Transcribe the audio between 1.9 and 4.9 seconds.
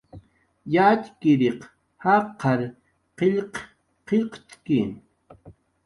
jaqar qillq qillqt'ki